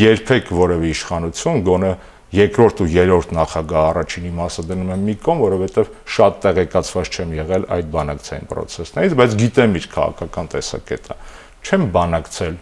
[0.00, 1.92] Երբեք որևէ իշխանություն գոնե
[2.30, 7.64] երկրորդ ու երրորդ նախագահ առաջինի մասը դնում եմ մի կողմ, որովհետև շատ տեղեկացված չեմ եղել
[7.74, 11.16] այդ բանակցային process-ներից, բայց գիտեմ իր քաղաքական տեսակետը։
[11.66, 12.54] Չեմ բանակցել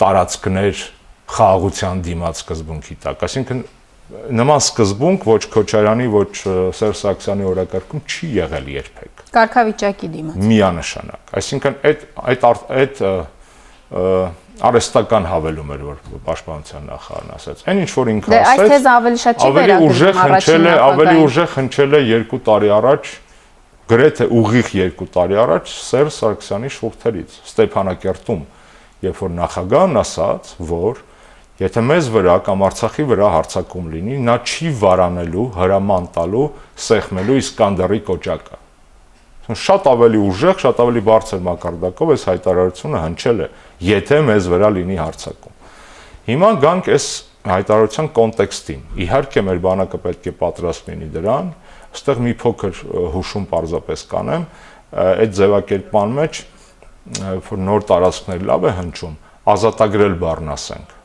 [0.00, 0.80] տարածքներ
[1.26, 3.62] խաղաղության դիմաց սկզբունքի տակ։ Այսինքն
[4.06, 6.34] նման սկզբունք ոչ Քոչարյանի, ոչ
[6.78, 13.02] Սերժ Սարգսյանի օրակարգում չի եղել երբեք։ Կարգավիճակի դիմաց։ Միանշանակ։ Այսինքն այդ այդ այդ
[14.66, 18.86] արեստական հավելում էր որ պաշտպանության նախարարն ասաց։ Այն ինչ որ ինքը ասաց։ Դե այս թեզ
[18.92, 23.10] ավելի շատ չի վերագրում առաջին նախագահային։ Ավելի ուժեղ հնչել է 2 տարի առաջ
[23.86, 28.40] գրեթե ուղիղ 2 տարի առաջ Սերժ Սարգսյանի շուրթերից Ստեփանակերտում,
[29.06, 31.04] երբ որ նախագահն ասաց, որ
[31.56, 36.48] Եթե մեզ վրա կամ Արցախի վրա հարցակում լինի, նա չի վարանելու, հրաման տալու,
[36.84, 38.58] սեղմելու Իսկանդերի կոճակը։
[39.56, 43.46] Շատ ավելի ուժեղ, շատ ավելի բարձր մակարդակով այս հայտարարությունը հնչել է,
[43.88, 45.54] եթե մեզ վրա լինի հարցակում։
[46.26, 47.06] Հիմա գանք այս
[47.46, 51.48] հայտարարության կոնտեքստին։ Իհարկե մեր բանակը պետք է պատրաստ լինի դրան,
[51.96, 52.82] այստեղ մի փոքր
[53.14, 54.44] հուշում պարզապես կանեմ,
[55.06, 56.42] այդ ձևակերպման մեջ
[57.46, 59.16] որ նոր տարածքներ լավ է հնչում,
[59.56, 60.95] ազատագրել բառն ասենք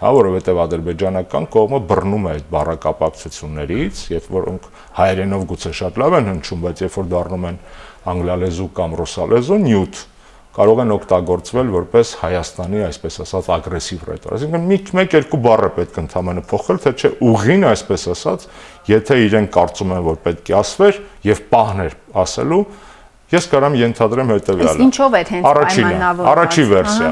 [0.00, 4.68] հա, որովհետև ադրբեջանական կողմը բռնում է այդ բառակապակցություններից, եւ որոնք
[5.00, 7.58] հայերենով գուցե շատ լավ են հնչում, բայց երբ որ դառնում են
[8.10, 10.00] անգլալեզու կամ ռուսալեզու, նյութ
[10.50, 16.00] կարող են օգտագործվել որպես Հայաստանի, այսպես ասած, ագրեսիվ ռետոր։ Այսինքն մի մեկ-երկու բառ է պետք
[16.02, 18.46] ընդհանրապես փոխել, թե չէ ուղին, այսպես ասած,
[18.90, 22.62] եթե իրեն կարծում են, որ պետք է ասվեր եւ պահներ ասելու,
[23.30, 27.10] ես կարամ ենթադրեմ հետեւյալը։ Իսկ ինչով է հենց պայմանավորված։ Առաջի վերսիա։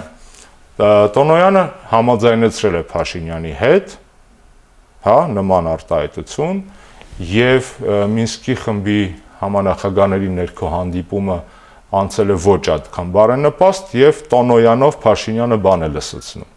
[0.78, 3.94] Տոնոյանը համաձայնեցրել է Փաշինյանի հետ,
[5.02, 6.60] հա, նման արտահայտություն
[7.30, 7.70] եւ
[8.14, 9.00] Մինսկի խմբի
[9.40, 11.38] համանախագահների ներքո հանդիպումը
[11.98, 16.54] անցել է ոչ այդքան բարենպաստ եւ Տոնոյանով Փաշինյանը բան է լսեցնում։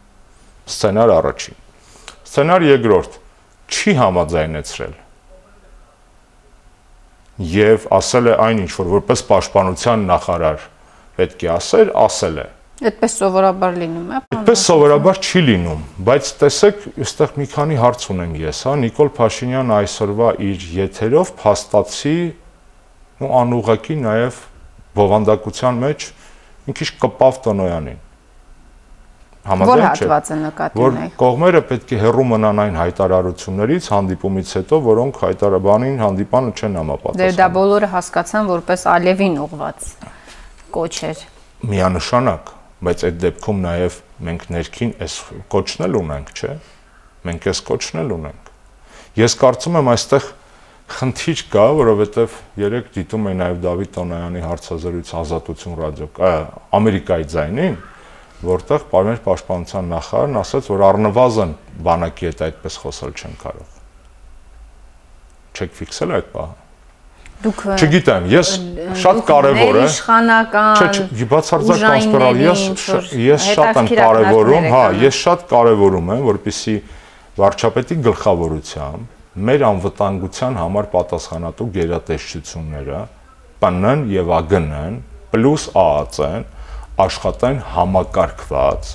[0.70, 1.60] Սցենար առաջին։
[2.22, 3.20] Սցենար երկրորդ.
[3.72, 4.96] Չի համաձայնեցրել.
[7.58, 10.66] Եւ ասել է այն ինչ որ որպես պաշտպանության նախարար
[11.18, 12.50] պետք է ասեր, ասել է
[12.82, 18.32] Այդպես սովորաբար լինում է։ Այդպես սովորաբար չի լինում, բայց տեսեք, այստեղ մի քանի հարց ունեմ
[18.42, 22.16] ես, հա, Նիկոլ Փաշինյանը այսօրվա իր եթերով փաստացի
[23.22, 24.40] ու անուղակի նաև
[24.98, 26.08] բովանդակության մեջ
[26.66, 28.00] մի քիչ կպավ Տոնոյանին։
[29.42, 34.54] Համաձայն չէ։ Որ հատվածը նկատի ունեք։ Որ կողմերը պետք է հեռու մնան այն հայտարարություններից հանդիպումից
[34.58, 39.92] հետո, որոնք հայտարարաբանին հանդիպանը չեն համապատասխանում։ Դե դա բոլորը հասկացան որպես Ալևին ուղված
[40.78, 41.28] կոչ էր։
[41.72, 45.16] Միանշանակ բայց այդ դեպքում նաև մենք ներքին այս
[45.54, 46.54] կոչնել ունենք, չէ՞։
[47.30, 48.50] Մենք այս կոչնել ունենք։
[49.22, 50.30] Ես կարծում եմ այստեղ
[50.92, 56.10] խնդիր կա, որովհետև երեք դիտում էի նաև Դավիթ Տոնայանի հարցազրույց Ազատություն ռադիո,
[56.80, 57.78] Ամերիկայի ձայնին,
[58.52, 61.54] որտեղ պարմեր պաշտպանության նախարարն ասաց, որ առնվազն
[61.86, 63.80] բանակի հետ այդպես խոսել չեն կարող։
[65.52, 66.61] Չեք ֆիքսել այդ բանը։
[67.42, 68.50] Դուք Չգիտեմ, ես
[69.02, 72.66] շատ կարևոր է։ Իշխանական։ Չէ, բացարձակ կոնսպիրալ, ես
[73.22, 76.76] ես շատ եմ կարևորում, հա, ես շատ կարևորում եմ, որպիսի
[77.42, 83.02] վարչապետի գլխավորությամբ մեր անվտանգության համար պատասխանատու գերատեսչությունները
[83.62, 84.98] ՊՆ-ն եւ ԱԳՆ-ն
[85.32, 86.44] պլյուս ԱԱՑ-ն
[87.06, 88.90] աշխատեն համակարգված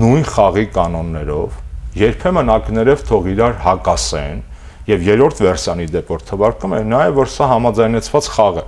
[0.00, 1.58] նույն խաղի կանոններով
[2.04, 4.44] երբեմն ակներով թող իրար հակասեն
[4.88, 8.64] եւ երրորդ վերսիանի դեպ որ թվարկում է նա է որ սա համաձայնեցված խաղ է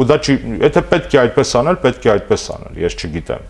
[0.00, 3.48] ու դա չի եթե պետք է այդպես անել պետք է այդպես անել ես չգիտեմ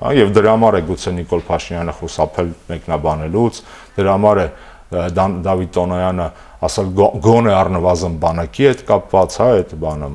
[0.00, 3.64] հա եւ դրա համար է գուցե Նիկոլ Փաշինյանը խուսափել մեկնաբանելուց
[4.00, 4.46] դրա համար է
[4.90, 6.28] Դավիթ Տոնոյանը
[6.66, 6.94] ասել
[7.26, 10.08] գոնե առնվազն բանակի հետ կապված հա այդ բանը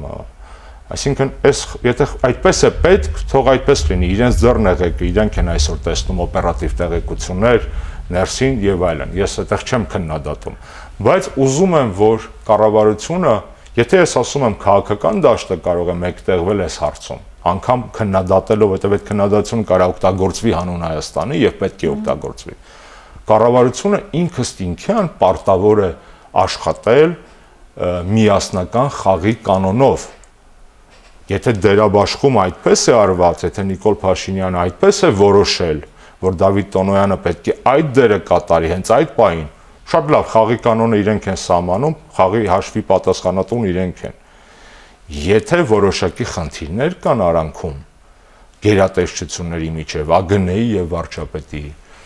[0.86, 5.80] Այսինքն այս եթե այդպես է պետք, թող այդպես լինի։ Իրենց ձեռն եղեք, իրենք են այսօր
[5.88, 7.66] տեսնում օպերատիվ տեղեկություններ
[8.14, 10.60] ներսին եւ այլն։ Ես այդտեղ չեմ քննադատում
[11.04, 13.36] բայց ուզում եմ, որ կառավարությունը,
[13.76, 19.06] եթե ես ասում եմ քաղաքական դաշտը կարող է մեկտեղվել այս հարցում, անգամ քննադատելով, որտեղ այդ
[19.10, 22.58] քննադատությունը կարող օգտագործվի հանուն Հայաստանի եւ պետք է օգտագործվի։
[23.26, 25.90] Կառավարությունը ինքստ ինքյան պարտավոր է
[26.46, 27.16] աշխատել
[28.16, 30.06] միասնական խաղի կանոնով
[31.26, 35.80] Եթե դերաբաշխում այդպես է արված, եթե Նիկոլ Փաշինյանը այդպես է որոշել,
[36.22, 39.48] որ Դավիթ Տոնոյանը պետք է այդ դերը կատարի հենց այդ պահին,
[39.86, 44.16] Շատ լավ, խաղի կանոնը իրենք են սահմանում, խաղի հաշվի պատասխանատուն իրենք են։
[45.26, 47.76] Եթե որոշակի խնդիրներ կան արանքում
[48.66, 51.62] գերատեսչությունների միջև, ԱԳՆ-ի եւ վարչապետի,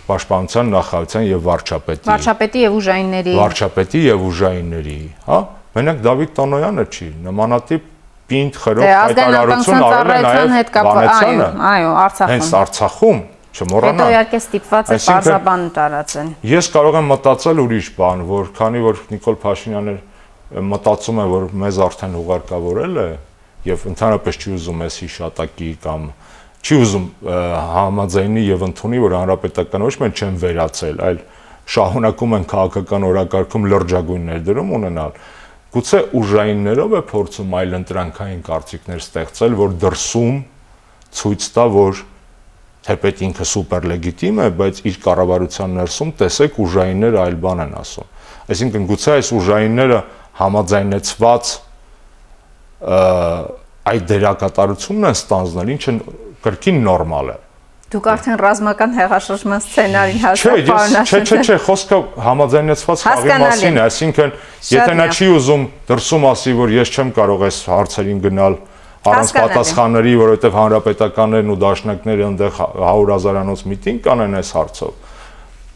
[0.09, 5.39] պաշտպանության նախարարության եւ վարչապետի, վարչապետի եւ ուժայինների, վարչապետի եւ ուժայինների, հա,
[5.79, 7.89] մենակ Դավիթ Տոնոյանը չի, նմանատիպ
[8.29, 13.21] պինդ խրով դե, հայտարարություն արել նաեւ Վանեցյանը, այո, Արցախում։ Հենց Արցախում
[13.55, 18.83] չմոռանալ։ Հետո իհարկե ստիպված է բարձաբան տարածեն։ Ես կարող եմ մտածել ուրիշ բան, որ քանի
[18.85, 19.95] որ Նիկոլ Փաշինյանը
[20.69, 23.09] մտածում է, որ մեզ արդեն ուղարկավորել է
[23.69, 26.05] եւ ընդհանրապես չի ուզում էս հիշատակի կամ
[26.59, 27.05] չի ուզում
[27.79, 31.19] համաձայնի եւ ընդունի, որ հանրապետական ոչ միայն չեն վերացել, այլ
[31.69, 35.19] շահունակում են քաղաքական օրակարգում լրջագույն ներդրում ունենալ
[35.69, 40.39] գուցե ուժայիններով է փորձում այլ ընտրանքային կարծիքներ ստեղծել, որ դրսում
[41.19, 42.01] ցույց տա, որ
[42.87, 48.07] թեպետ ինքը սուպեր լեգիտիմ է, բայց իր կառավարության ներսում տեսեք ուժայինները այլ բան են ասում։
[48.49, 49.99] Այսինքն գուցե այս ուժայինները
[50.39, 51.51] համաձայնեցված
[53.89, 55.93] այդ դերակատարությունն են ստանձնել, ինչը
[56.45, 57.37] կրկին նորմալ է։
[57.89, 63.81] Դուք արդեն ռազմական հեղաշրջման սցենարին հասավ պարոնաշնչը։ Չէ, չէ, չէ, խոսքը համաձայնեցված խաղի մասին է,
[63.85, 64.33] այսինքն
[64.69, 68.59] եթե նա չի ուզում դրսում ասի, որ ես չեմ կարող այս հարցերին գնալ
[69.07, 75.07] առանց պատասխանների, որովհետև հանրապետականներն ու դաշնակները այնտեղ 100 հազարանոց միտինգ կանեն այս հարցով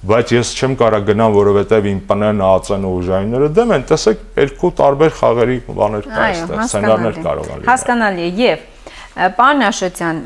[0.04, 4.72] բայց ես չեմ կարող գնալ, որովհետև իմ ՊՆ-ն, ԱԱՑ-ն ու ուժայինները դեմ են, տեսեք, երկու
[4.80, 8.66] տարբեր խաղերի բաներ կա այստեղ, սցենարներ կարող լինել։ Հասկանալի է եւ
[9.40, 10.22] պարոն Աշոտյան,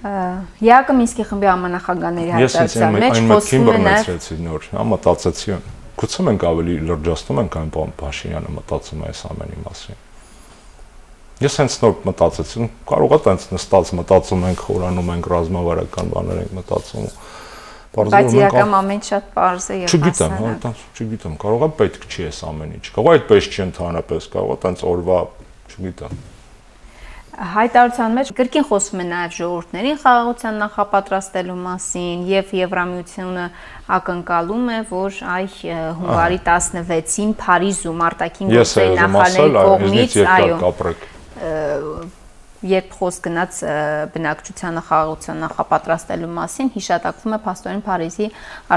[0.00, 5.58] ԵԱԿ Մինսկի խմբի ամենախագաների հայտարարության մեջ խոսում է նաև նոր, հա մտածեցի,
[6.00, 10.06] գուցե մենք ավելի լրջացնում ենք այն Փաշինյանը մտածում է այս ամենի մասին։
[11.40, 16.50] Ես հենց նոր մտածեցի, կարող է տենց նստած մտածում ենք, խորանում ենք ռազմավարական բաներ ենք
[16.58, 17.06] մտածում։
[17.90, 22.26] Բայց իրական ամեն շատ པարզ է եւ Չգիտեմ, հա, տենց չգիտեմ, կարող է պետք չի
[22.28, 25.22] էս ամեն ինչ։ Կարող է այդպես չի ընդհանրապես, կարող է տենց օրվա,
[25.72, 26.20] չգիտեմ
[27.40, 33.46] հայտարարության մեջ կրկին խոսվում է նաև ժողովուրդներին խաղաղության նախապատրաստելու մասին եւ Եվրամիությունը
[33.96, 35.46] ակնկալում է, որ այ
[36.00, 40.60] հունվարի 16-ին Փարիզում արտաքին գործերի նախարարների կողմից այո
[42.70, 43.60] երբ խոսք գնաց
[44.14, 48.26] բնակչությանը խաղաղության նախապատրաստելու մասին, հիշատակվում է Փաստորեն Փարիզի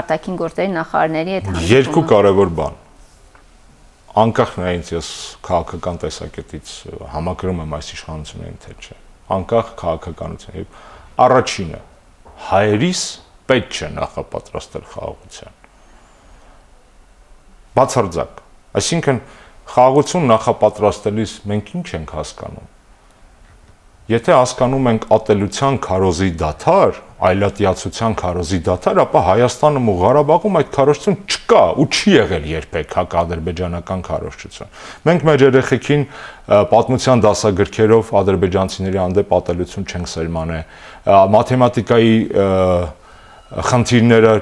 [0.00, 2.80] արտաքին գործերի նախարարների հետ հանդիպումը։ Երկու կարևոր բան
[4.14, 5.06] անկախ նայից ես
[5.42, 6.72] քաղաքական տեսակետից
[7.10, 8.98] համակրում եմ այս իշխանություններին թե չէ
[9.34, 10.76] անկախ քաղաքականություն եւ
[11.24, 11.80] առաջինը
[12.44, 13.02] հայերիս
[13.50, 15.58] պետք չէ նախապատրաստել խաղաղության
[17.74, 18.40] բացարձակ
[18.78, 19.20] այսինքն
[19.72, 22.72] խաղաղություն նախապատրաստելիս մենք ինչ ենք հասկանում
[24.04, 31.16] Եթե հասկանում ենք ատելության քարոզի դաթար, այլատիացության քարոզի դաթար, ապա Հայաստանում ու Ղարաբաղում այդ քարոզություն
[31.24, 34.74] չկա ու չի եղել երբեք հակադրբեջանական քարոզչություն։
[35.08, 36.04] Մենք մեր երեխեքին
[36.74, 40.60] պատմության դասագրքերով ադրբեջանցիների հանդեպ ատելություն չենք սերմանե։
[41.32, 42.16] Մաթեմատիկայի
[43.72, 44.34] խնդիրները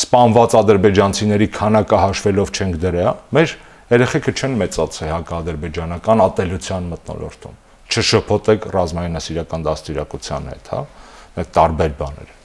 [0.00, 3.54] սպանված ադրբեջանցիների քանակը հաշվելով չենք դրել, մեր
[3.90, 7.58] երեխեքը չեն մեծացել հակադրբեջանական ատելության մտնոլորտում
[7.90, 10.80] չշփոթեք ռազմայնասիրական դաստիարակության հետ, հա։
[11.40, 12.38] Այդ տարբեր բաներ են։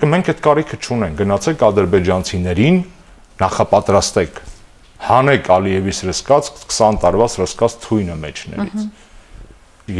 [0.00, 2.78] Դե մենք այդ կարիքը չունենք, գնացեք ադրբեջանցիներին
[3.40, 4.40] նախապատրաստեք
[5.00, 8.86] հանեք Ալիևի սրսկած 20 տարվա սրսկած թույնը մեջներից։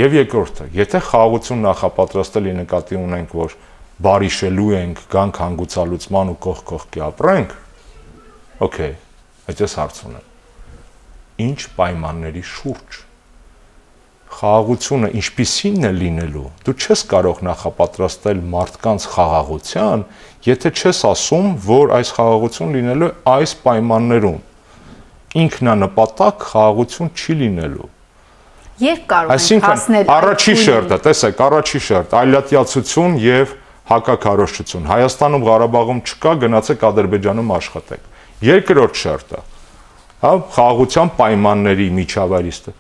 [0.01, 3.57] Եվ երկրորդը, եթե խաղաղություն նախապատրաստելի նկատի ունենք, որ
[4.07, 7.55] բարիշելու ենք, գանք հանգուցալուծման ու կողք կողքի ապրենք,
[8.71, 8.99] օքեյ,
[9.51, 10.30] այդպես հարց ունեմ։
[11.41, 13.01] Ինչ պայմանների շուրջ
[14.31, 20.05] խաղաղությունը ինչպիսին է լինելու դու չես կարող նախապատրաստել մարդկանց խաղաղության
[20.47, 24.39] եթե չես ասում որ այս խաղաղություն լինելու է այս պայմաններում
[25.45, 27.89] ինքնանպատակ խաղաղություն չի լինելու
[28.87, 33.55] երբ կարող ենք հասնել առաջի շերտը տեսեք առաջի շերտ այլատիացություն եւ
[33.91, 38.05] հակակարոշչություն Հայաստանում Ղարաբաղում չկա գնացեք Ադրբեջանում աշխատեք
[38.47, 39.41] երկրորդ շերտը
[40.21, 42.73] հա խաղաղության պայմանների միջավայրիստը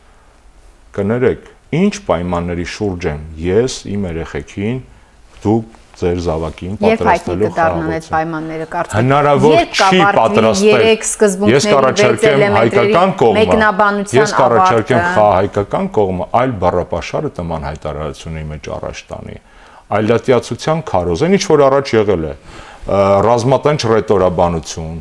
[0.97, 1.51] կներեք,
[1.81, 4.81] ինչ պայմանների շուրջ եմ ես իմ երեխեքին,
[5.45, 10.85] դուք ձեր զավակին պատրաստելու խաղաղություն։ Երբ պայմանները կարծեք։ Հնարավոր չի պատրաստել։
[11.51, 13.45] ես կառաջարկեմ հայկական կողմը։
[14.17, 19.39] Ես կառաջարկեմ հայկական կողմը այլ բառապաշարը տման հայտարարությունների մեջ առաջ տանի։
[20.01, 22.35] Այլատիացության քարոզ, այն ինչ որ առաջ եղել է,
[23.27, 25.01] ռազմատենչ ռետորաբանություն,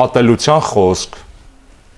[0.00, 1.18] ատելության խոսք,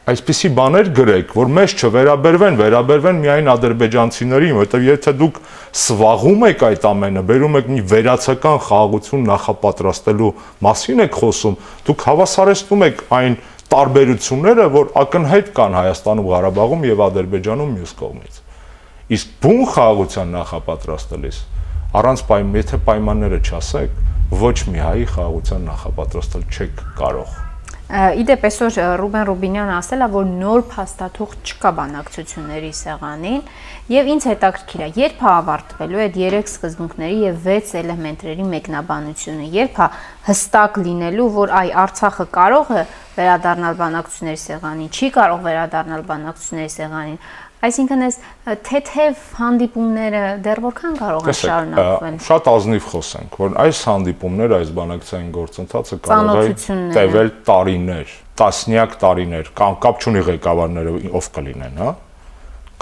[0.02, 5.36] այսպիսի բաներ գրեք, որ մեզ չվերաբերվեն, վերաբերվեն միայն ադրբեջանցիներին, որովհետև եթե դուք
[5.78, 10.30] սվաղում եք այդ ամենը, բերում եք մի վերացական խաղաղություն նախապատրաստելու
[10.66, 13.38] մասին եք խոսում, դուք հավասարեցնում եք այն
[13.72, 18.42] տարբերությունները, որ ակնհայտ կան Հայաստանում, Ղարաբաղում եւ Ադրբեջանում մյուս կողմից։
[19.12, 21.38] Իսկ բուն խաղաղության նախապատրաստելիս
[22.02, 23.96] առանց պայման, եթե պայմանները չասեք,
[24.42, 27.41] ոչ մի հայի խաղաղության նախապատրաստել չեք կարող
[27.92, 33.42] Իդեպ այսօր Ռուբեն Ռուբինյանը ասել է, որ նոր փաստաթուղթ չկա բանակցությունների սեղանին
[33.92, 39.76] եւ ինձ հետաքրքիր է, երբ է ավարտվելու այդ 3 սկզբունքների եւ 6 էլեմենտների մեկնաբանությունը, երբ
[39.76, 39.90] է
[40.30, 47.18] հստակ լինելու, որ այ Արցախը կարող է վերադառնալ բանակցությունների սեղանին, չի կարող վերադառնալ բանակցությունների սեղանին,
[47.62, 48.16] Այսինքն այս
[48.66, 55.28] թեթև հանդիպումները դեռ որքան կարող են շարունակվել։ Շատ ազնիվ խոսենք, որ այս հանդիպումները, այս բանակցային
[55.36, 56.56] գործընթացը կարող է
[56.96, 61.92] տևել տարիներ, տասնյակ տարիներ, կամ կապ չունի ղեկավարները ով կլինեն, հա։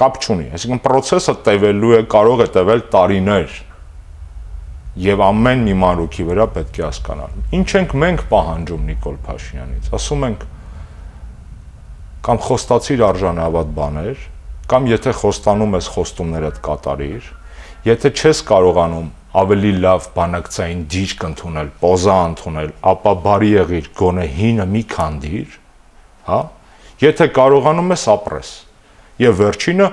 [0.00, 3.60] Կապ չունի, այսինքն process-ը տևելու է, կարող է տևել տարիներ
[5.00, 10.24] եւ ամեն մի մանրուքի վրա պետք է հասկանալ։ Ինչ ենք մենք պահանջում Նիկոլ Փաշինյանից։ Ասում
[10.30, 10.48] ենք
[12.26, 14.24] կամ խոստացիր արժանավատ բաներ,
[14.70, 17.30] կամ եթե խոստանում ես խոստումներդ կատարիր,
[17.86, 19.08] եթե չես կարողանում
[19.40, 25.58] ավելի լավ բանակցային դիրք ընդունել, պոզա ընդունել, ապա բարի եղիր գոնե հինը մի քանդիր,
[26.30, 26.40] հա?
[27.00, 28.50] Եթե կարողանում ես ապրես։
[29.20, 29.88] Եվ վերջինը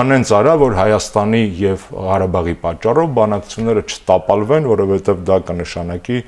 [0.00, 6.18] անենց արա, որ Հայաստանի եւ Ղարաբաղի պատճառով բանակցությունները չտապալվեն, որովհետեւ դա կնշանակի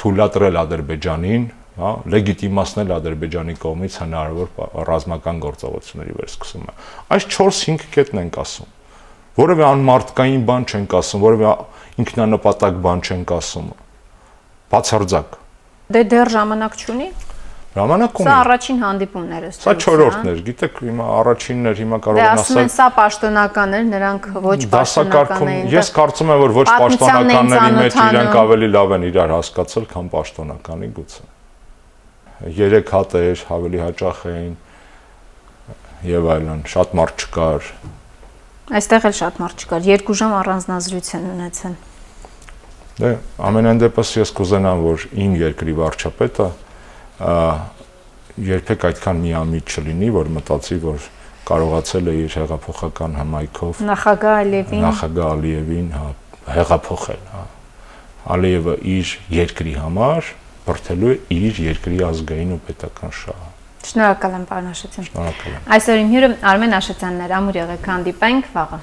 [0.00, 4.50] թույլատրել Ադրբեջանին, հա, լեգիտիմացնել Ադրբեջանի կողմից հնարավոր
[4.88, 6.74] ռազմական գործողությունների վերսկսումը։
[7.16, 8.72] Այս 4-5 կետն ենք ասում։
[9.34, 11.54] Որևէ անմարտկային բան չենք ասում, որևէ
[12.04, 13.70] ինքնանպատակ բան չենք ասում։
[14.74, 15.38] Բացարձակ։
[15.94, 17.08] Դե դեռ ժամանակ չունի։
[17.74, 21.98] Ժամանակ ունի։ Սա առաջին հանդիպումն էր ըստ Սա 4-րդն էր, գիտեք, հիմա առաջինն էր, հիմա
[22.04, 26.30] կարող են ասել։ Դե ասում են սա պաշտոնական էր, նրանք ոչ պաշտոնական էին։ Ես կարծում
[26.34, 31.33] եմ, որ ոչ պաշտոնականների մեջ իրենք ավելի լավ են իրար հասկացել, քան պաշտոնականի գուցե։
[32.44, 34.54] 3 հատ էր, ավելի հաճախ էին
[36.04, 37.68] եւ այլն, շատ մարդ չկար։
[38.74, 41.74] Այստեղ էլ շատ մարդ չկար, 2 ժամ առանձնազրույց են ունեցել։
[42.94, 43.10] Դե
[43.48, 46.48] ամենայն դեպս ես կուզենամ, որ իմ երկրի վարչապետը
[48.44, 51.08] երբեք այդքան միամիտ չլինի, որ մտածի, որ
[51.48, 56.06] կարողացել է իր հեղափոխական հմայքով նախագահ Ալիևին նախագահ Ալիևին հա
[56.54, 57.42] հեղափոխել, հա։
[58.34, 60.30] Ալիևը իր երկրի համար
[60.64, 63.50] բրթելու է իր երկրի ազգային ու պետական շահը։
[63.84, 68.52] Շնորհակալ եմ, պարոն Աշոտյան։ Շնորհակալ եմ։ Այսօր իմ հյուրը Արմեն Աշոտյանն էր, ամուր եղեք, հանդիպենք
[68.54, 68.78] վաղը։